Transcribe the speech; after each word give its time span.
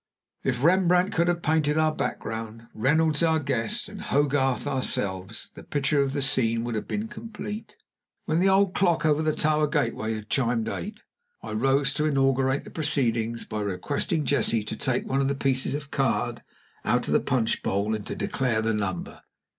If 0.43 0.63
Rembrandt 0.63 1.13
could 1.13 1.27
have 1.27 1.43
painted 1.43 1.77
our 1.77 1.93
background, 1.93 2.63
Reynolds 2.73 3.21
our 3.21 3.37
guest, 3.37 3.87
and 3.87 4.01
Hogarth 4.01 4.65
ourselves, 4.65 5.51
the 5.53 5.61
picture 5.61 6.01
of 6.01 6.13
the 6.13 6.23
scene 6.23 6.63
would 6.63 6.73
have 6.73 6.87
been 6.87 7.07
complete. 7.07 7.77
When 8.25 8.39
the 8.39 8.49
old 8.49 8.73
clock 8.73 9.05
over 9.05 9.21
the 9.21 9.35
tower 9.35 9.67
gateway 9.67 10.15
had 10.15 10.27
chimed 10.27 10.67
eight, 10.69 11.01
I 11.43 11.51
rose 11.51 11.93
to 11.93 12.05
inaugurate 12.05 12.63
the 12.63 12.71
proceedings 12.71 13.45
by 13.45 13.61
requesting 13.61 14.25
Jessie 14.25 14.63
to 14.63 14.75
take 14.75 15.05
one 15.07 15.21
of 15.21 15.27
the 15.27 15.35
pieces 15.35 15.75
of 15.75 15.91
card 15.91 16.41
out 16.83 17.05
of 17.07 17.13
the 17.13 17.19
punch 17.21 17.61
bowl, 17.61 17.93
and 17.93 18.03
to 18.07 18.15
declare 18.15 18.63
the 18.63 18.73
number. 18.73 19.21